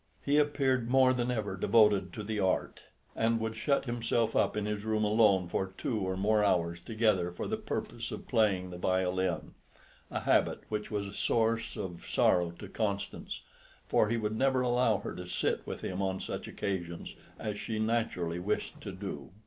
He 0.25 0.39
appeared 0.39 0.89
more 0.89 1.13
than 1.13 1.29
ever 1.29 1.55
devoted 1.55 2.11
to 2.13 2.23
the 2.23 2.39
art, 2.39 2.79
and 3.15 3.39
would 3.39 3.55
shut 3.55 3.85
himself 3.85 4.35
up 4.35 4.57
in 4.57 4.65
his 4.65 4.83
room 4.83 5.03
alone 5.03 5.47
for 5.47 5.73
two 5.77 5.99
or 5.99 6.17
more 6.17 6.43
hours 6.43 6.83
together 6.83 7.29
for 7.31 7.47
the 7.47 7.55
purpose 7.55 8.11
of 8.11 8.27
playing 8.27 8.71
the 8.71 8.79
violin 8.79 9.53
a 10.09 10.21
habit 10.21 10.61
which 10.69 10.89
was 10.89 11.05
a 11.05 11.13
source 11.13 11.77
of 11.77 12.03
sorrow 12.07 12.49
to 12.49 12.67
Constance, 12.67 13.41
for 13.87 14.09
he 14.09 14.17
would 14.17 14.35
never 14.35 14.61
allow 14.61 14.97
her 14.97 15.13
to 15.13 15.27
sit 15.27 15.67
with 15.67 15.81
him 15.81 16.01
on 16.01 16.19
such 16.19 16.47
occasions, 16.47 17.13
as 17.37 17.59
she 17.59 17.77
naturally 17.77 18.39
wished 18.39 18.81
to 18.81 18.91
do. 18.91 19.29